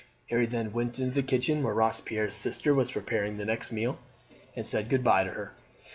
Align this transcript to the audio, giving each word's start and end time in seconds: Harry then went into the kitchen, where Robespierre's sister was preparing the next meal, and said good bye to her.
Harry 0.31 0.47
then 0.47 0.71
went 0.71 0.97
into 0.97 1.13
the 1.13 1.21
kitchen, 1.21 1.61
where 1.61 1.75
Robespierre's 1.75 2.35
sister 2.35 2.73
was 2.73 2.93
preparing 2.93 3.37
the 3.37 3.45
next 3.45 3.71
meal, 3.71 3.99
and 4.55 4.65
said 4.65 4.89
good 4.89 5.03
bye 5.03 5.23
to 5.23 5.29
her. 5.29 5.51